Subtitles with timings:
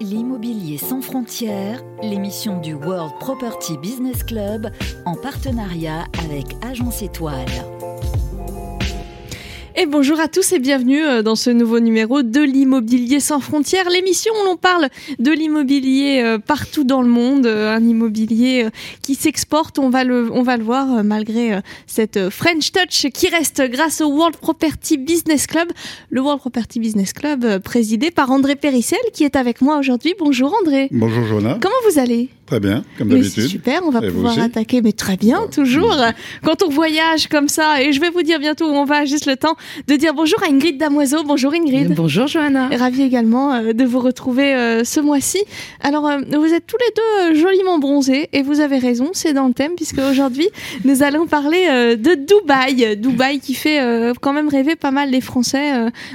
[0.00, 4.70] L'immobilier sans frontières, l'émission du World Property Business Club
[5.06, 7.46] en partenariat avec Agence Étoile.
[9.78, 13.90] Et bonjour à tous et bienvenue euh, dans ce nouveau numéro de l'immobilier sans frontières,
[13.90, 14.88] l'émission où l'on parle
[15.18, 18.68] de l'immobilier euh, partout dans le monde, euh, un immobilier
[19.02, 23.62] qui s'exporte, on va le on va le voir malgré cette French touch qui reste
[23.70, 25.68] grâce au World Property Business Club,
[26.08, 30.14] le World Property Business Club présidé par André Périssel qui est avec moi aujourd'hui.
[30.18, 30.88] Bonjour André.
[30.90, 31.58] Bonjour Jonas.
[31.60, 32.30] Comment vous allez?
[32.46, 33.48] Très bien, comme d'habitude.
[33.48, 35.96] Super, on va pouvoir attaquer, mais très bien, toujours.
[36.44, 39.26] Quand on voyage comme ça, et je vais vous dire bientôt où on va, juste
[39.26, 39.56] le temps
[39.88, 41.24] de dire bonjour à Ingrid Damoiseau.
[41.24, 41.92] Bonjour Ingrid.
[41.94, 42.68] Bonjour Johanna.
[42.68, 45.42] Ravi également euh, de vous retrouver euh, ce mois-ci.
[45.80, 49.48] Alors, euh, vous êtes tous les deux joliment bronzés, et vous avez raison, c'est dans
[49.48, 50.48] le thème, puisque aujourd'hui,
[50.84, 52.96] nous allons parler de Dubaï.
[52.96, 53.80] Dubaï qui fait
[54.20, 55.72] quand même rêver pas mal les Français.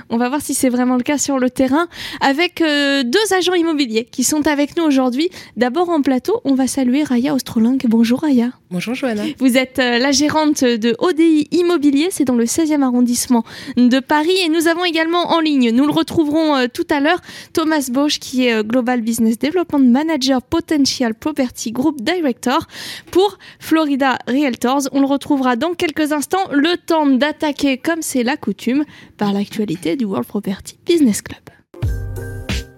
[0.10, 1.88] On va voir si c'est vraiment le cas sur le terrain,
[2.22, 5.30] avec deux agents immobiliers qui sont avec nous aujourd'hui.
[5.58, 7.86] D'abord en plateau on va saluer Raya Ostrolingue.
[7.88, 8.52] Bonjour Raya.
[8.70, 9.24] Bonjour Johanna.
[9.40, 13.44] Vous êtes euh, la gérante de ODI Immobilier, c'est dans le 16e arrondissement
[13.78, 14.38] de Paris.
[14.46, 17.20] Et nous avons également en ligne, nous le retrouverons euh, tout à l'heure,
[17.54, 22.68] Thomas Bosch qui est euh, Global Business Development Manager Potential Property Group Director
[23.12, 24.82] pour Florida Realtors.
[24.92, 26.50] On le retrouvera dans quelques instants.
[26.52, 28.86] Le temps d'attaquer, comme c'est la coutume,
[29.18, 31.61] par l'actualité du World Property Business Club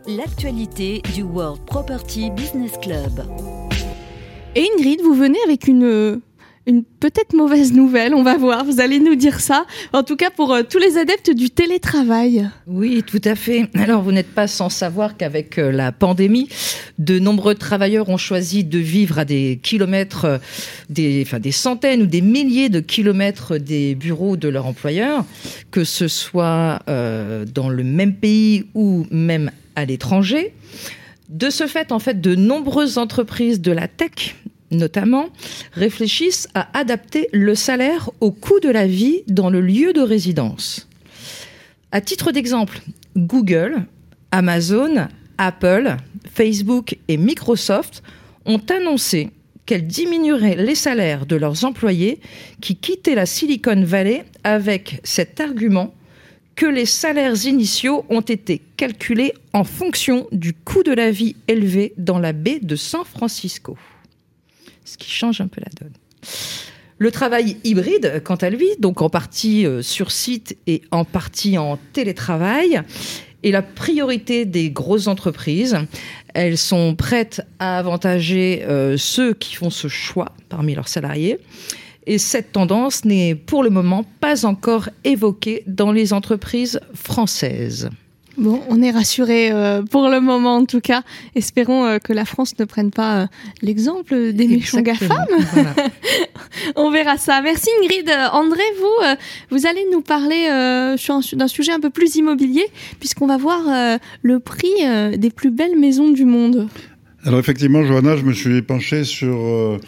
[0.07, 3.23] l'actualité du World Property Business Club.
[4.55, 6.21] Et Ingrid, vous venez avec une,
[6.65, 9.65] une peut-être mauvaise nouvelle, on va voir, vous allez nous dire ça.
[9.93, 12.49] En tout cas, pour euh, tous les adeptes du télétravail.
[12.67, 13.69] Oui, tout à fait.
[13.75, 16.49] Alors, vous n'êtes pas sans savoir qu'avec euh, la pandémie,
[16.99, 20.37] de nombreux travailleurs ont choisi de vivre à des kilomètres, euh,
[20.89, 25.25] des, enfin, des centaines ou des milliers de kilomètres des bureaux de leur employeur,
[25.71, 30.53] que ce soit dans le même pays ou même à l'étranger.
[31.29, 34.35] De ce fait, en fait, de nombreuses entreprises de la tech,
[34.71, 35.29] notamment,
[35.73, 40.87] réfléchissent à adapter le salaire au coût de la vie dans le lieu de résidence.
[41.91, 42.81] À titre d'exemple,
[43.15, 43.85] Google,
[44.31, 45.07] Amazon,
[45.37, 45.95] Apple,
[46.33, 48.03] Facebook et Microsoft
[48.45, 49.29] ont annoncé
[49.65, 52.19] qu'elles diminueraient les salaires de leurs employés
[52.61, 55.93] qui quittaient la Silicon Valley avec cet argument
[56.55, 61.93] que les salaires initiaux ont été calculés en fonction du coût de la vie élevé
[61.97, 63.77] dans la baie de San Francisco.
[64.85, 65.93] Ce qui change un peu la donne.
[66.97, 71.57] Le travail hybride, quant à lui, donc en partie euh, sur site et en partie
[71.57, 72.81] en télétravail,
[73.43, 75.77] est la priorité des grosses entreprises.
[76.33, 81.39] Elles sont prêtes à avantager euh, ceux qui font ce choix parmi leurs salariés.
[82.05, 87.89] Et cette tendance n'est pour le moment pas encore évoquée dans les entreprises françaises.
[88.37, 91.03] Bon, on est rassuré euh, pour le moment en tout cas.
[91.35, 93.25] Espérons euh, que la France ne prenne pas euh,
[93.61, 95.25] l'exemple des méchants GAFAM.
[96.75, 97.41] on verra ça.
[97.43, 98.11] Merci Ingrid.
[98.31, 99.15] André, vous,
[99.51, 102.65] vous allez nous parler d'un sujet un peu plus immobilier
[102.99, 103.61] puisqu'on va voir
[104.21, 104.73] le prix
[105.15, 106.67] des plus belles maisons du monde.
[107.25, 109.79] Alors effectivement, Johanna, je me suis penché sur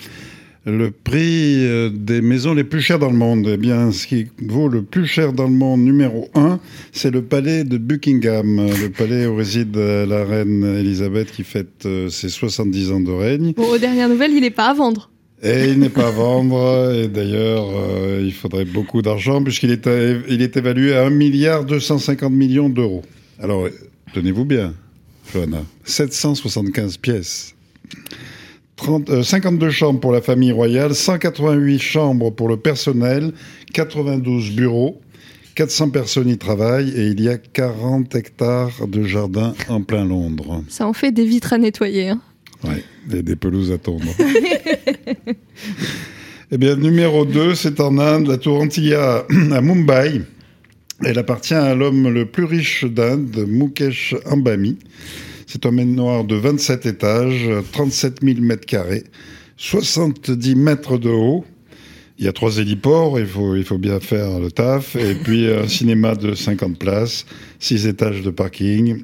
[0.65, 3.47] le prix euh, des maisons les plus chères dans le monde.
[3.51, 6.59] Eh bien, ce qui vaut le plus cher dans le monde, numéro un,
[6.91, 12.09] c'est le palais de Buckingham, le palais où réside la reine Elisabeth qui fête euh,
[12.09, 13.53] ses 70 ans de règne.
[13.53, 15.11] Bon, aux dernières nouvelles, il n'est pas à vendre.
[15.43, 19.87] Et il n'est pas à vendre, et d'ailleurs, euh, il faudrait beaucoup d'argent, puisqu'il est,
[20.27, 23.03] il est évalué à 1 milliard 250 millions d'euros.
[23.39, 23.67] Alors,
[24.13, 24.73] tenez-vous bien,
[25.31, 27.53] Johanna, 775 pièces.
[28.77, 33.33] 52 euh, chambres pour la famille royale, 188 chambres pour le personnel,
[33.73, 35.01] 92 bureaux,
[35.55, 40.63] 400 personnes y travaillent et il y a 40 hectares de jardin en plein Londres.
[40.67, 42.09] Ça en fait des vitres à nettoyer.
[42.09, 42.21] Hein.
[42.63, 44.05] Oui, et des pelouses à tondre.
[46.51, 50.21] eh bien, numéro 2, c'est en Inde, la tour Antilla à Mumbai.
[51.03, 54.77] Elle appartient à l'homme le plus riche d'Inde, Mukesh Ambani.
[55.47, 59.03] C'est un manoir de 27 étages, 37 000 mètres carrés,
[59.57, 61.45] 70 mètres de haut.
[62.17, 64.95] Il y a trois héliports, il faut, bien faire le taf.
[64.95, 67.25] Et puis un cinéma de 50 places,
[67.59, 69.03] 6 étages de parking.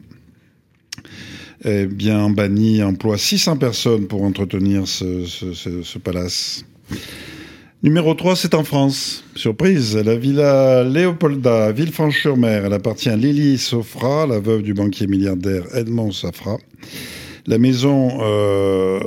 [1.64, 6.66] Eh bien, Bani emploie 600 personnes pour entretenir ce palace.
[7.84, 9.24] Numéro 3, c'est en France.
[9.36, 12.66] Surprise, la villa Léopolda, Villefranche-sur-Mer.
[12.66, 16.60] Elle appartient à Lily Sofra, la veuve du banquier milliardaire Edmond Safra.
[17.48, 19.00] La maison, euh,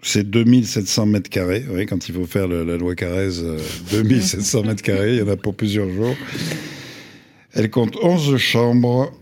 [0.00, 1.66] c'est 2700 mètres carrés.
[1.70, 3.42] Oui, quand il faut faire la loi Carrez,
[3.92, 6.16] 2700 euh, mètres carrés, il y en a pour plusieurs jours.
[7.52, 9.12] Elle compte 11 chambres,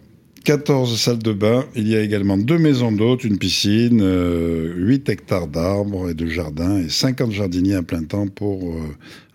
[0.44, 1.64] 14 salles de bain.
[1.74, 6.26] Il y a également deux maisons d'hôtes, une piscine, 8 euh, hectares d'arbres et de
[6.26, 8.80] jardins et 50 jardiniers à plein temps pour euh,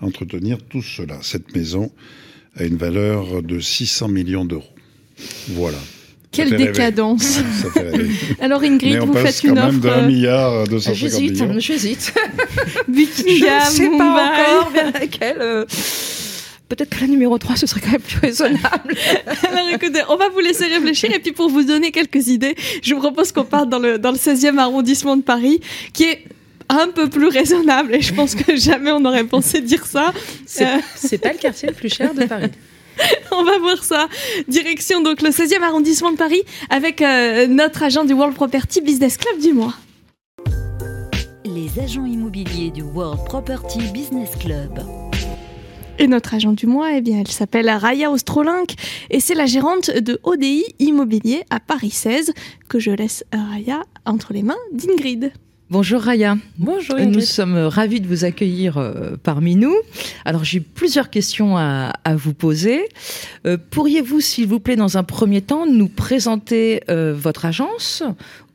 [0.01, 1.17] entretenir tout cela.
[1.21, 1.91] Cette maison
[2.57, 4.65] a une valeur de 600 millions d'euros.
[5.49, 5.77] Voilà.
[6.31, 7.39] Quelle décadence
[8.39, 9.71] Alors Ingrid, vous faites une offre.
[9.71, 11.59] même de 1 milliard 250 millions.
[11.59, 12.13] J'hésite, j'hésite.
[12.87, 15.65] Buckingham, Je ne sais pas encore vers laquelle
[16.69, 18.95] peut-être que la numéro 3, ce serait quand même plus raisonnable.
[19.51, 22.93] Alors écoutez, on va vous laisser réfléchir et puis pour vous donner quelques idées, je
[22.93, 25.61] vous propose qu'on parte dans le, dans le 16e arrondissement de Paris,
[25.93, 26.23] qui est
[26.69, 30.13] un peu plus raisonnable et je pense que jamais on n'aurait pensé dire ça.
[30.45, 31.17] C'est euh...
[31.17, 32.51] pas le quartier le plus cher de Paris.
[33.31, 34.07] on va voir ça.
[34.47, 39.17] Direction donc le 16e arrondissement de Paris avec euh, notre agent du World Property Business
[39.17, 39.75] Club du mois.
[41.45, 45.06] Les agents immobiliers du World Property Business Club.
[45.99, 48.75] Et notre agent du mois, eh bien, elle s'appelle Raya Ostrolink
[49.09, 52.33] et c'est la gérante de ODI Immobilier à Paris 16
[52.69, 55.31] que je laisse Raya entre les mains d'Ingrid.
[55.69, 56.37] Bonjour Raya.
[56.59, 56.97] Bonjour.
[56.97, 59.75] Nous sommes ravis de vous accueillir euh, parmi nous.
[60.23, 62.87] Alors j'ai plusieurs questions à, vous poser.
[63.45, 68.03] Euh, pourriez-vous, s'il vous plaît, dans un premier temps, nous présenter euh, votre agence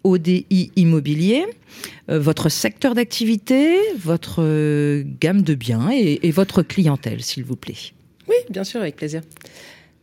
[0.04, 1.46] ODI Immobilier
[2.08, 7.92] euh, votre secteur d'activité, votre euh, gamme de biens et, votre clientèle, s'il vous plaît.
[8.28, 9.22] Oui, bien sûr, avec plaisir.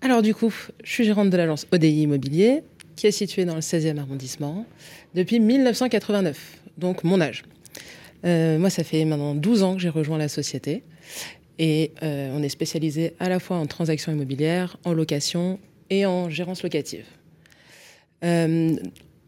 [0.01, 0.53] Alors du coup,
[0.83, 2.61] je suis gérante de l'agence ODI Immobilier,
[2.95, 4.65] qui est située dans le 16e arrondissement,
[5.13, 6.37] depuis 1989,
[6.77, 7.43] donc mon âge.
[8.25, 10.83] Euh, moi, ça fait maintenant 12 ans que j'ai rejoint la société.
[11.61, 15.59] Et on est spécialisé à la fois en transactions immobilières, en location
[15.89, 17.03] et en gérance locative.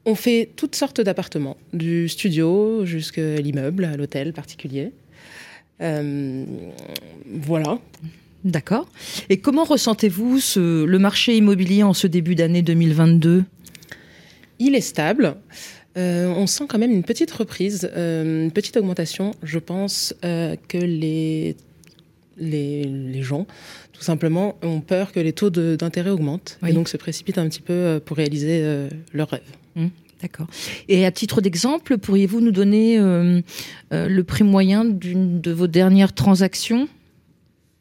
[0.06, 4.92] On fait toutes sortes d'appartements, du studio jusqu'à l'immeuble, à l'hôtel particulier.
[5.82, 6.46] Euh,
[7.28, 7.80] voilà.
[8.44, 8.88] D'accord.
[9.30, 13.44] Et comment ressentez-vous le marché immobilier en ce début d'année 2022
[14.58, 15.36] Il est stable.
[15.98, 19.36] Euh, on sent quand même une petite reprise, euh, une petite augmentation.
[19.44, 21.56] Je pense que les,
[22.42, 23.48] les, les, gens,
[23.94, 27.62] tout simplement, ont peur que les taux d'intérêt augmentent et donc se précipitent un petit
[27.62, 29.42] peu pour réaliser leurs rêves.
[29.76, 29.88] Mmh,
[30.22, 30.48] d'accord.
[30.88, 33.42] Et à titre d'exemple, pourriez-vous nous donner euh,
[33.94, 36.88] euh, le prix moyen d'une de vos dernières transactions?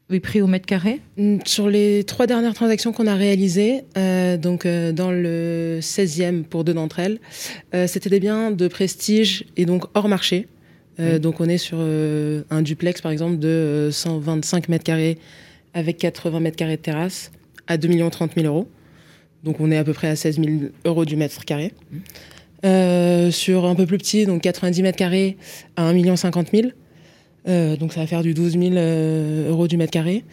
[0.09, 0.99] Le prix au mètre carré?
[1.17, 6.63] Mmh, Sur les trois dernières transactions qu'on a réalisées, euh, donc dans le 16e pour
[6.63, 7.19] deux d'entre elles,
[7.87, 10.47] c'était des biens de prestige et donc hors marché.
[11.01, 11.17] Mmh.
[11.17, 15.17] Donc on est sur un duplex par exemple de 125 mètres carrés
[15.73, 17.31] avec 80 mètres carrés de terrasse
[17.67, 18.67] à 2 30 000 euros.
[19.43, 20.49] Donc on est à peu près à 16 000
[20.85, 21.73] euros du mètre carré.
[22.63, 25.37] Euh, sur un peu plus petit, donc 90 mètres carrés
[25.75, 26.67] à 1 50 000.
[27.47, 30.23] Euh, donc ça va faire du 12 000 euh, euros du mètre carré.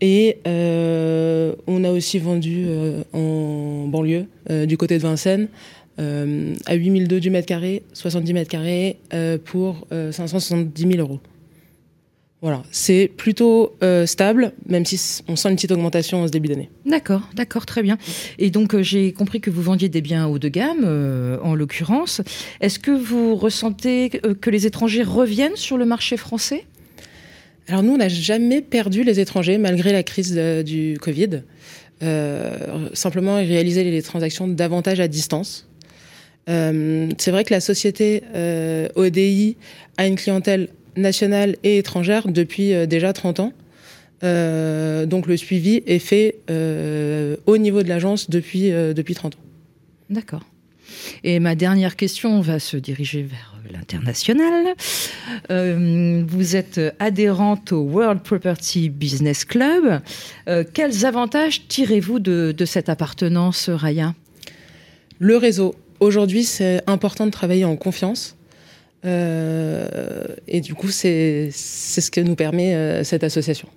[0.00, 4.26] Et euh, on a aussi vendu euh, en banlieue,
[4.66, 5.48] du côté de Vincennes,
[5.98, 8.98] à 8 200 du mètre carré, 70 mètres carrés,
[9.44, 11.20] pour 570 000 euros.
[12.44, 16.48] Voilà, c'est plutôt euh, stable, même si on sent une petite augmentation en ce début
[16.48, 16.68] d'année.
[16.84, 17.96] D'accord, d'accord, très bien.
[18.38, 21.54] Et donc euh, j'ai compris que vous vendiez des biens haut de gamme, euh, en
[21.54, 22.20] l'occurrence.
[22.60, 26.66] Est-ce que vous ressentez que les étrangers reviennent sur le marché français?
[27.66, 31.44] Alors nous, on n'a jamais perdu les étrangers malgré la crise du Covid.
[32.92, 35.66] simplement, ils réalisaient les transactions davantage à distance.
[36.46, 38.22] C'est vrai que la société
[38.96, 39.56] ODI
[39.96, 43.52] a une clientèle nationale et étrangère depuis euh, déjà 30 ans.
[44.22, 49.38] Euh, donc le suivi est fait euh, au niveau de l'agence depuis, depuis 30 ans.
[50.10, 50.42] D'accord.
[51.24, 54.74] Et ma dernière question va se diriger vers l'international.
[55.48, 60.00] vous êtes adhérente au World Property Business Club.
[60.72, 64.14] quels avantages tirez-vous de, de, cette appartenance, Raya?
[65.18, 65.74] Le réseau.
[66.00, 68.36] Aujourd'hui, c'est important de travailler en confiance.
[69.04, 69.86] Euh,
[70.48, 73.68] et du coup, c'est ce que nous permet euh, cette association.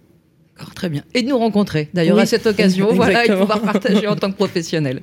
[0.76, 1.04] très bien.
[1.14, 4.38] Et de nous rencontrer, d'ailleurs, à cette occasion, voilà, et pouvoir partager en tant que
[4.38, 5.02] professionnel.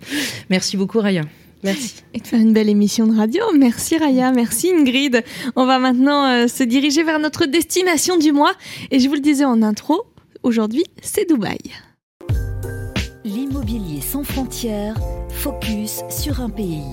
[0.50, 1.22] Merci beaucoup, Raya.
[1.62, 1.94] Merci.
[2.12, 3.42] Et de faire une belle émission de radio.
[3.56, 5.24] Merci Raya, merci Ingrid.
[5.56, 8.52] On va maintenant euh, se diriger vers notre destination du mois.
[8.90, 10.04] Et je vous le disais en intro,
[10.42, 11.58] aujourd'hui, c'est Dubaï.
[14.14, 14.94] Sans frontières,
[15.28, 16.84] focus sur un pays.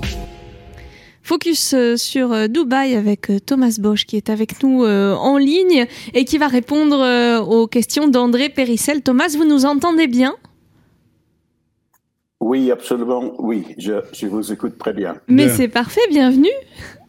[1.21, 5.85] Focus euh, sur euh, Dubaï avec euh, Thomas Bosch qui est avec nous en ligne
[6.15, 9.03] et qui va répondre aux questions d'André Périssel.
[9.03, 10.33] Thomas, vous nous entendez bien?
[12.39, 15.17] Oui, absolument, oui, je, je vous écoute très bien.
[15.27, 16.49] Mais c'est parfait, bienvenue.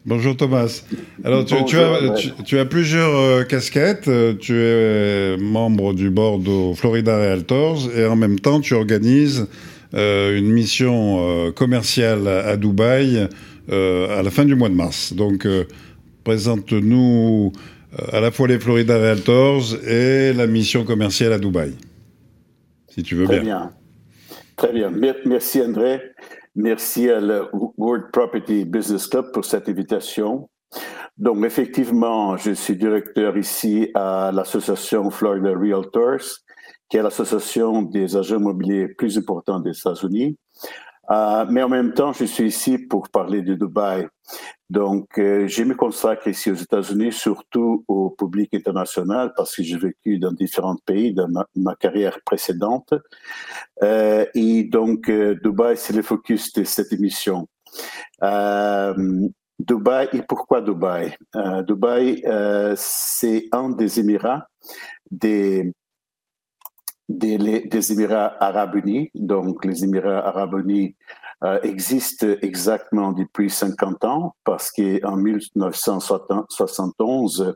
[0.05, 0.83] Bonjour Thomas.
[1.23, 2.13] Alors tu, tu, as,
[2.45, 4.11] tu, as, plusieurs casquettes.
[4.39, 9.47] Tu es membre du board au Florida Realtors et en même temps tu organises
[9.93, 13.27] une mission commerciale à Dubaï
[13.69, 15.13] à la fin du mois de mars.
[15.13, 15.47] Donc,
[16.23, 17.51] présente-nous
[18.11, 21.75] à la fois les Florida Realtors et la mission commerciale à Dubaï,
[22.89, 23.71] si tu veux Très bien.
[24.55, 24.91] Très bien.
[25.25, 26.01] Merci André.
[26.55, 30.49] Merci à la World Property Business Club pour cette invitation.
[31.17, 36.39] Donc, effectivement, je suis directeur ici à l'association Florida Realtors,
[36.93, 40.37] qui est l'association des agents immobiliers plus importants des États-Unis.
[41.09, 44.07] Euh, mais en même temps, je suis ici pour parler de Dubaï.
[44.69, 49.79] Donc, euh, je me consacre ici aux États-Unis, surtout au public international, parce que j'ai
[49.79, 52.93] vécu dans différents pays dans ma, carrière précédente.
[53.81, 57.47] Euh, et donc, euh, Dubaï, c'est le focus de cette émission.
[59.57, 61.17] Dubaï, et pourquoi Dubaï?
[61.65, 62.23] Dubaï,
[62.75, 64.47] c'est un des Émirats
[65.09, 65.73] des
[67.09, 69.09] des, Émirats arabes unis.
[69.13, 70.95] Donc, les Émirats arabes unis
[71.43, 77.55] euh, existent exactement depuis 50 ans parce qu'en 1971,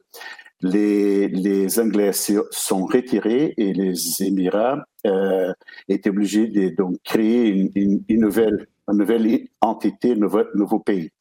[0.61, 5.53] les, les Anglais sont retirés et les Émirats euh,
[5.87, 11.11] étaient obligés de donc, créer une, une, nouvelle, une nouvelle entité, un nouveau, nouveau pays.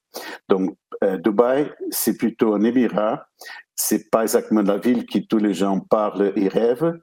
[0.49, 3.27] Donc, euh, Dubaï, c'est plutôt un émirat.
[3.75, 6.99] C'est pas exactement la ville que tous les gens parlent et rêvent.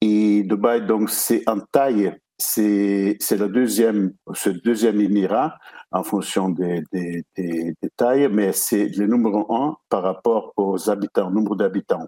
[0.00, 5.58] Et Dubaï, donc, c'est en taille, c'est, le deuxième, ce deuxième émirat
[5.92, 11.30] en fonction des, des, des, tailles, mais c'est le numéro un par rapport aux habitants,
[11.30, 12.06] nombre d'habitants.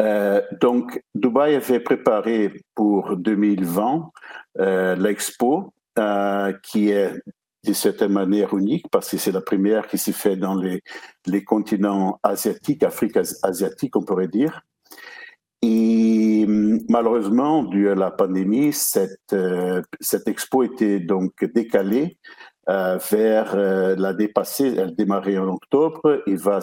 [0.00, 4.10] Euh, donc, Dubaï avait préparé pour 2020
[4.60, 7.12] euh, l'expo, euh, qui est
[7.64, 10.82] de certaine manière unique parce que c'est la première qui s'est fait dans les,
[11.26, 14.62] les continents asiatiques, Afrique asiatique, on pourrait dire.
[15.62, 16.46] Et
[16.88, 22.18] malheureusement, dû à la pandémie, cette, euh, cette expo était donc décalée
[22.68, 24.74] euh, vers euh, la dépassée.
[24.76, 26.60] Elle démarrait en octobre et va,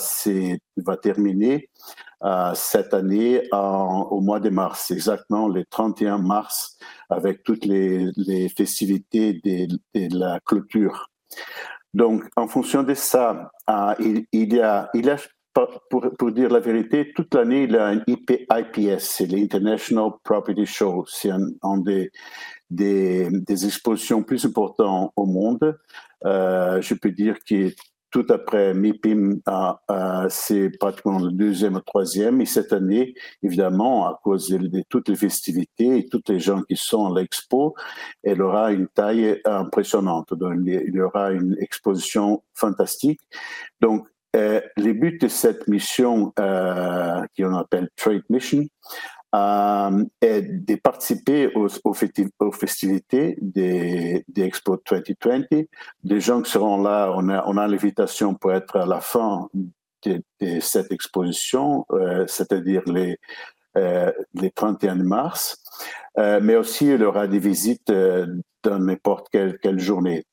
[0.78, 1.68] va terminer
[2.24, 6.78] euh, cette année au mois de mars, exactement le 31 mars,
[7.10, 11.10] avec toutes les, les festivités de, la clôture.
[11.96, 13.52] Donc, en fonction de ça,
[14.00, 15.18] il, il, y a, il y a
[15.90, 21.06] pour, dire la vérité, toute l'année, il y a un IPS, c'est l'International Property Show.
[21.08, 22.12] C'est un, des,
[22.70, 25.78] des, des, expositions plus importantes au monde.
[26.26, 27.74] Euh, je peux dire que
[28.12, 32.42] tout après MIPIM, euh, euh, c'est pratiquement le deuxième ou troisième.
[32.42, 36.62] Et cette année, évidemment, à cause de, de, toutes les festivités et tous les gens
[36.64, 37.76] qui sont à l'expo,
[38.24, 40.34] elle aura une taille impressionnante.
[40.34, 43.20] Donc, il y aura une exposition fantastique.
[43.82, 48.68] Donc, euh, le but de cette mission, euh, qu'on appelle Trade Mission,
[49.36, 51.94] euh, est de participer aux,
[52.54, 55.66] festivités des, des, Expo 2020.
[56.04, 59.50] Des gens qui seront là, on a, on a l'invitation pour être à la fin
[60.04, 60.22] de,
[60.62, 63.18] cette exposition, euh, c'est-à-dire les,
[63.78, 65.58] euh, les 31 mars.
[66.18, 70.24] Mais aussi, il y aura des visites dans n'importe quelle, quelle journée.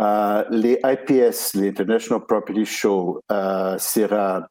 [0.00, 4.46] Euh, les IPS, l'International Property Show, euh, sera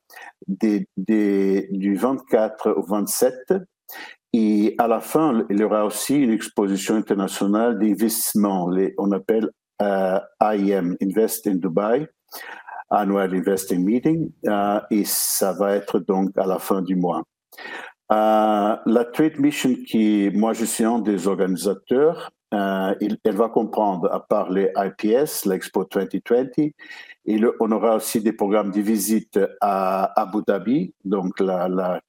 [0.48, 3.54] du 24 au 27.
[4.34, 9.50] Et à la fin, il y aura aussi une exposition internationale d'investissement, on appelle
[9.82, 12.08] euh, IM, Invest in Dubai,
[12.90, 17.24] Annual Investing Meeting, euh, et ça va être donc à la fin du mois.
[18.12, 22.94] Euh, la Trade Mission, qui moi je suis un des organisateurs, euh,
[23.24, 26.72] elle va comprendre, à part les IPS, l'Expo 2020,
[27.26, 31.42] il, on aura aussi des programmes de visite à Abu Dhabi, donc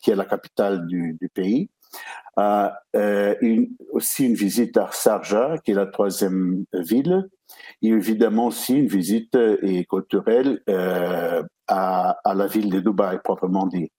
[0.00, 1.70] qui est la capitale du, pays.
[2.38, 3.34] Euh, euh,
[3.92, 7.28] aussi une visite à Sharjah, qui est la troisième ville,
[7.80, 10.60] et évidemment aussi une visite et culturelle
[11.68, 13.90] à, la ville de Dubaï, proprement dit.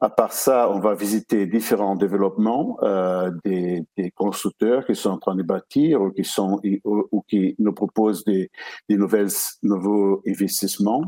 [0.00, 5.18] À part ça, on va visiter différents développements euh, des, des, constructeurs qui sont en
[5.18, 8.50] train de bâtir ou qui sont ou, qui nous proposent des,
[8.88, 9.30] des nouvelles
[9.62, 11.02] nouveaux investissements.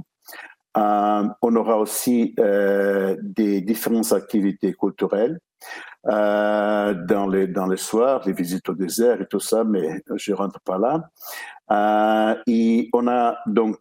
[0.76, 5.38] Euh, on aura aussi euh, des différentes activités culturelles
[6.06, 10.32] euh, dans les dans les soirs, les visites au désert et tout ça, mais je
[10.32, 11.10] rentre pas là.
[11.70, 13.76] Euh, et on a donc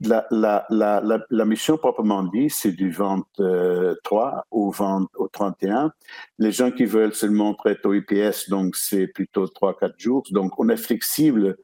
[0.00, 5.92] la, mission proprement dit, c'est du 23 au, 20, au 31.
[6.38, 10.22] Les gens qui veulent seulement prêter au IPS, donc c'est plutôt 3-4 jours.
[10.30, 11.56] Donc on est flexible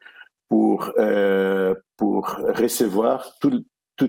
[0.49, 3.65] pour, euh, pour recevoir tout,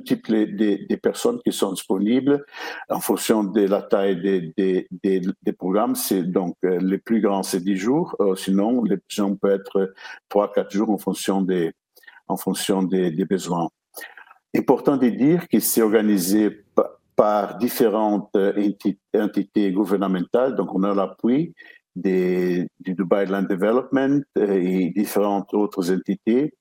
[0.06, 2.46] type des, des, personnes qui sont disponibles
[2.90, 5.96] en fonction de la taille des, des, des programmes.
[5.96, 8.16] C'est donc euh, les plus grands, c'est 10 jours.
[8.22, 9.94] Euh, sinon, les gens peuvent être
[10.30, 11.74] 3-4 jours en fonction des,
[12.32, 13.70] en fonction des, besoins.
[14.56, 16.64] Important de dire que c'est organisé
[17.16, 18.36] par différentes
[19.16, 20.56] entités gouvernementales.
[20.56, 21.54] Donc, on a l'appui
[21.96, 26.54] du Dubai Land Development et différentes autres entités.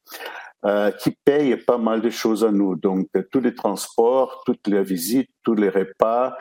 [0.67, 2.77] Euh, qui payent pas mal de choses à nous.
[2.77, 6.37] Donc, tous les transports, toutes les visites, tous les repas,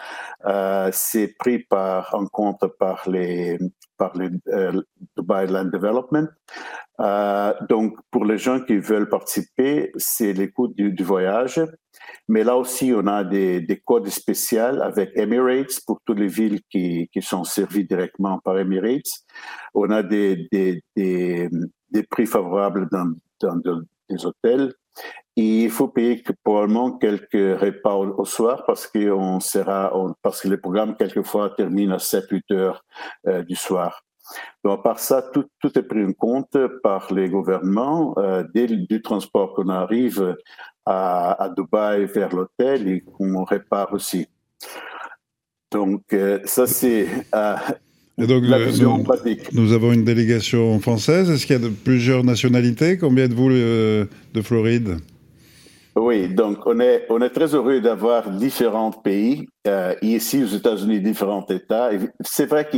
[0.45, 3.57] euh, c'est pris par, en compte par les,
[3.97, 4.81] par les euh,
[5.15, 6.27] Dubai Land Development.
[6.99, 11.61] Euh, donc, pour les gens qui veulent participer, c'est les coûts du, voyage.
[12.27, 16.59] Mais là aussi, on a des, des codes spéciaux avec Emirates pour toutes les villes
[16.69, 19.23] qui, qui sont servies directement par Emirates.
[19.73, 21.49] On a des, des, des,
[21.89, 24.73] des prix favorables dans, dans, des hôtels.
[25.35, 30.59] Il faut payer probablement quelques repas au, soir parce que on sera, parce que le
[30.59, 32.83] programme quelquefois termine à 7-8 heures
[33.27, 34.03] euh, du soir.
[34.63, 38.67] Donc, à part ça, tout, tout, est pris en compte par les gouvernements euh, dès
[38.67, 40.37] du transport qu'on arrive
[40.85, 44.27] à, à, Dubaï vers l'hôtel et qu'on répare aussi.
[45.71, 47.55] Donc, euh, ça, c'est euh,
[48.19, 48.43] et donc,
[49.53, 51.29] nous, avons une délégation française.
[51.29, 52.97] Est-ce qu'il y a de, plusieurs nationalités?
[52.97, 54.97] Combien de vous euh, de Floride?
[55.99, 59.47] Oui, donc on est, on est très heureux d'avoir différents pays.
[59.67, 61.91] Euh, ici, aux États-Unis, différents États.
[62.21, 62.77] C'est vrai que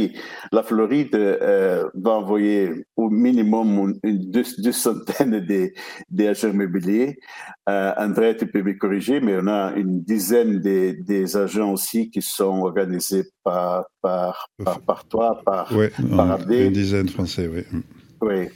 [0.51, 5.73] la Floride euh, va envoyer au minimum une, deux, deux centaines des,
[6.09, 7.19] des agents immobiliers.
[7.69, 12.09] Euh, André, tu peux me corriger, mais on a une dizaine des, des agents aussi
[12.09, 17.61] qui sont organisés par, par, par, par toi, par, ouais, par Une dizaine français, oui.
[18.21, 18.49] Oui.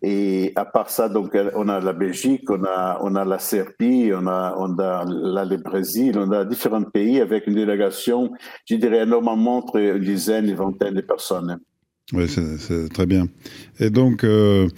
[0.00, 4.12] Et à part ça, donc, on a la Belgique, on a, on a la Serbie,
[4.14, 8.30] on a, on a le Brésil, on a différents pays avec une délégation,
[8.64, 11.58] je dirais normalement entre une dizaine, une vingtaine de personnes.
[12.14, 13.26] Oui, c'est très bien.
[13.80, 14.68] Et donc, euh,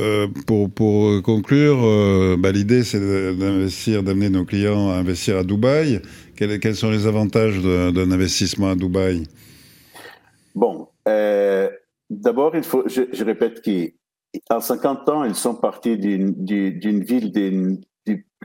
[0.00, 3.00] euh, pour, pour conclure, euh, bah, l'idée c'est
[3.36, 6.00] d'investir, d'amener nos clients à investir à Dubaï.
[6.34, 9.24] Quels, quels sont les avantages d'un investissement à Dubaï?
[10.54, 11.68] Bon, euh,
[12.10, 13.92] d'abord, il faut, je, répète que
[14.50, 17.78] en 50 ans, ils sont partis d'une ville de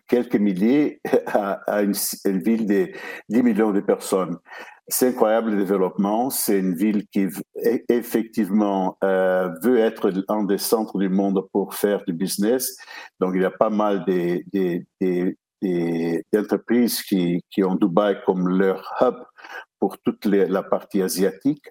[0.07, 1.93] quelques milliers à, une,
[2.39, 2.89] ville de
[3.29, 4.37] 10 millions de personnes.
[4.87, 6.29] C'est incroyable le développement.
[6.29, 7.27] C'est une ville qui
[7.89, 12.75] effectivement euh, veut être un des centres du monde pour faire du business.
[13.19, 14.03] Donc il y a pas mal
[16.31, 19.15] d'entreprises qui, qui ont Dubaï comme leur hub
[19.79, 21.65] pour toute la partie asiatique.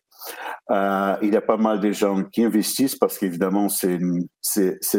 [0.71, 3.99] Euh, il y a pas mal de gens qui investissent parce qu'évidemment, c'est,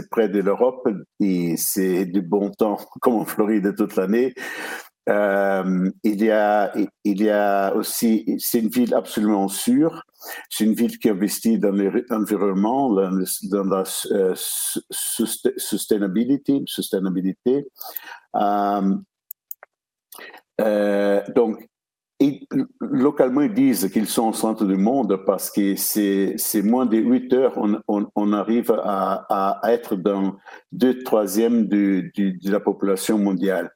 [0.09, 0.87] près de l'Europe
[1.19, 4.33] et c'est du bon temps, comme en Floride toute l'année.
[5.09, 10.01] Euh, il y a, il y a aussi, c'est une ville absolument sûre.
[10.49, 11.75] C'est une ville qui investit dans
[12.09, 14.33] l'environnement, dans la euh,
[14.89, 17.67] sustainability, sustainabilité.
[18.35, 18.95] Euh,
[20.61, 21.67] euh, donc,
[22.79, 27.33] localement, ils disent qu'ils sont au centre du monde parce que c'est, moins de 8
[27.33, 30.37] heures, on, arrive à, être dans
[30.71, 32.09] deux troisièmes de
[32.49, 33.71] la population mondiale.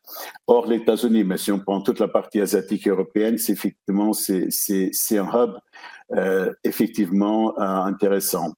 [0.46, 4.14] Or, les États-Unis, mais si on prend toute la partie asiatique et européenne, c'est effectivement
[4.14, 5.58] c'est, un hub
[6.16, 8.54] euh, effectivement intéressant.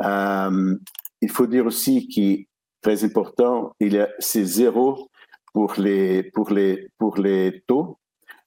[0.00, 2.46] Il faut dire aussi qu'il
[2.84, 3.74] très important,
[4.18, 5.08] c'est zéro
[5.54, 7.98] pour les pour les pour les taux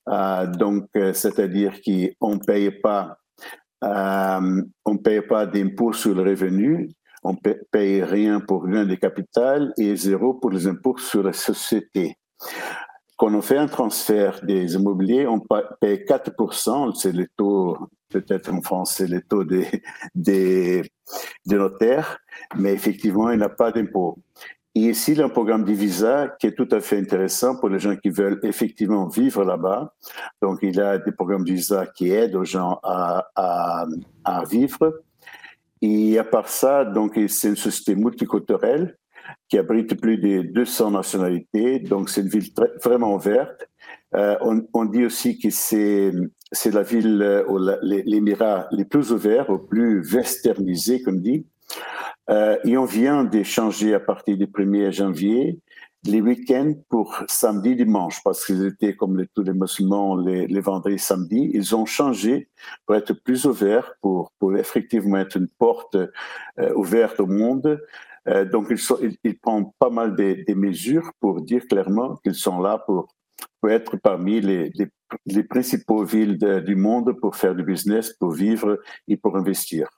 [0.07, 3.17] euh, donc, euh, c'est-à-dire qu'on ne paye pas,
[3.83, 4.61] euh,
[5.27, 6.89] pas d'impôts sur le revenu,
[7.23, 11.33] on ne paye rien pour gain de capital et zéro pour les impôts sur la
[11.33, 12.15] société.
[13.17, 15.41] Quand on fait un transfert des immobiliers, on
[15.81, 17.75] paye 4%, c'est le taux,
[18.09, 19.67] peut-être en France, c'est le taux des,
[20.15, 20.83] des,
[21.45, 22.19] des notaires,
[22.55, 24.19] mais effectivement, il n'y a pas d'impôt.
[24.77, 27.55] Et ici, il y a un programme de visa qui est tout à fait intéressant
[27.55, 29.95] pour les gens qui veulent effectivement vivre là-bas.
[30.39, 33.25] Donc, il y a des programmes de visa qui aident aux gens à,
[34.47, 35.01] vivre.
[35.81, 38.95] Et à part ça, donc, c'est une société multiculturelle
[39.49, 41.79] qui abrite plus de 200 nationalités.
[41.79, 43.67] Donc, c'est une ville vraiment ouverte.
[44.13, 44.37] Euh,
[44.73, 46.11] on, dit aussi que c'est,
[46.51, 51.47] c'est la ville, euh, l'émirat les plus ouverts, au plus westernisé, comme dit.
[52.29, 55.59] Euh, et on vient d'échanger à partir du 1er janvier
[56.03, 60.59] les week-ends pour samedi, dimanche, parce qu'ils étaient comme les, tous les musulmans les, les
[60.61, 61.51] vendredis, samedis.
[61.53, 62.49] Ils ont changé
[62.85, 67.81] pour être plus ouverts, pour, pour effectivement être une porte euh, ouverte au monde.
[68.51, 68.73] donc,
[69.23, 73.07] ils, prennent pas mal des, mesures pour dire clairement qu'ils sont là pour,
[73.69, 74.71] être parmi les,
[75.25, 79.96] les, principaux villes du monde pour faire du business, pour vivre et pour investir.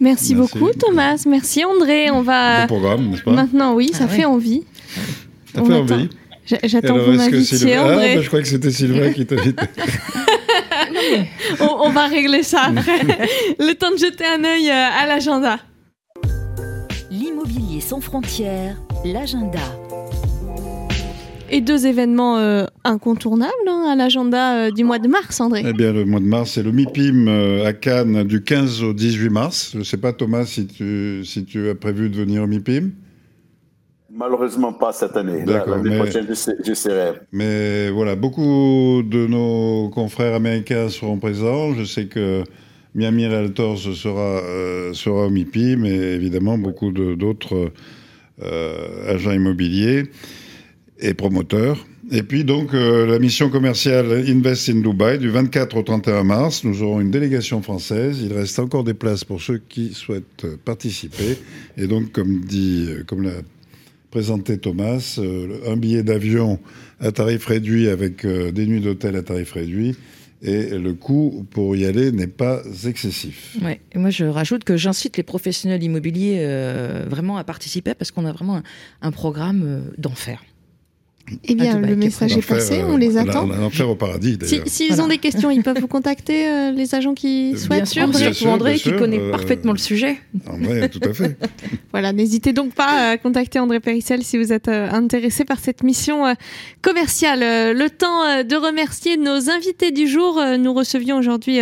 [0.00, 2.10] Merci, beaucoup Thomas, merci André.
[2.10, 4.64] On va programme, n'est-ce pas Maintenant oui, ça ah fait envie.
[5.54, 6.08] Ça fait envie.
[6.64, 8.12] J'attends que vous m'invitiez, André.
[8.12, 9.66] Ah, bah, je crois que c'était Sylvain qui t'invitait.
[11.60, 13.00] on, on, va régler ça après.
[13.58, 15.58] Le temps de jeter un œil euh, à l'agenda.
[17.10, 19.60] L'immobilier sans frontières, l'agenda.
[21.50, 25.62] Et deux événements euh, incontournables hein, à l'agenda euh, du mois de mars, André.
[25.66, 28.92] Eh bien, le mois de mars, c'est le MIPIM euh, à Cannes du 15 au
[28.92, 29.70] 18 mars.
[29.72, 32.90] Je ne sais pas, Thomas, si tu, si tu as prévu de venir au MIPIM?
[34.12, 35.44] Malheureusement pas cette année.
[35.46, 36.26] L'année prochaine.
[37.32, 41.72] Mais voilà, beaucoup de nos confrères américains seront présents.
[41.74, 42.42] Je sais que
[42.94, 44.40] Miami Realtors sera,
[44.92, 47.70] sera au MIPIM et évidemment beaucoup d'autres
[48.42, 50.10] agents immobiliers
[51.00, 51.86] et promoteur.
[52.10, 56.64] Et puis donc euh, la mission commerciale Invest in Dubai du 24 au 31 mars,
[56.64, 58.20] nous aurons une délégation française.
[58.22, 61.36] Il reste encore des places pour ceux qui souhaitent participer.
[61.76, 63.42] Et donc comme dit, euh, comme l'a
[64.10, 66.58] présenté Thomas, euh, un billet d'avion
[66.98, 69.94] à tarif réduit avec des nuits d'hôtel à tarif réduit.
[70.40, 73.56] Et le coût pour y aller n'est pas excessif.
[73.60, 73.80] Ouais.
[73.92, 76.46] Et moi, je rajoute que j'incite les professionnels immobiliers
[77.08, 78.62] vraiment à participer parce qu'on a vraiment
[79.02, 80.40] un programme d'enfer.
[81.44, 83.46] Eh bien, le message est passé, on les attend.
[83.46, 84.64] L'enfer au paradis, d'ailleurs.
[84.66, 87.78] S'ils ont des questions, ils peuvent vous contacter, euh, les agents qui souhaitent.
[87.78, 90.18] Bien sûr, André, André qui connaît euh, parfaitement le sujet.
[90.46, 91.36] André, tout à fait.
[91.92, 95.82] voilà, n'hésitez donc pas à contacter André Périssel si vous êtes euh, intéressé par cette
[95.82, 96.24] mission
[96.82, 97.40] commerciale.
[97.40, 100.40] Le temps de remercier nos invités du jour.
[100.58, 101.60] Nous recevions aujourd'hui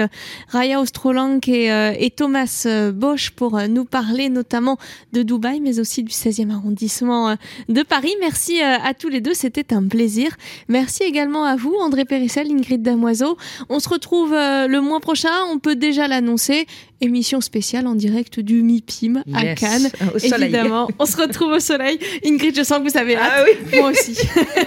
[0.49, 1.67] Raya Ostrolank et,
[1.99, 4.79] et, Thomas Bosch pour nous parler notamment
[5.13, 7.37] de Dubaï, mais aussi du 16e arrondissement
[7.69, 8.15] de Paris.
[8.21, 9.35] Merci à tous les deux.
[9.35, 10.37] C'était c'était un plaisir.
[10.69, 13.39] Merci également à vous, André Périssel, Ingrid Damoiseau.
[13.71, 16.67] On se retrouve euh, le mois prochain, on peut déjà l'annoncer.
[17.01, 19.89] Émission spéciale en direct du MIPIM à Cannes.
[20.15, 21.99] Au Évidemment, on se retrouve au soleil.
[22.23, 23.81] Ingrid, je sens que vous avez Ah oui.
[23.81, 24.15] Moi aussi.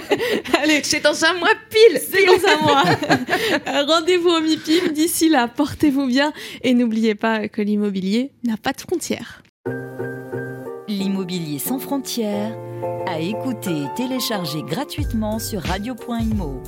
[0.60, 2.00] Allez, c'est dans un mois pile.
[2.00, 2.84] C'est dans un mois.
[3.68, 4.92] Euh, rendez-vous au MIPIM.
[4.92, 9.42] D'ici là, portez-vous bien et n'oubliez pas que l'immobilier n'a pas de frontières.
[11.60, 12.56] Sans frontières,
[13.06, 16.60] à écouter et télécharger gratuitement sur radio.imo.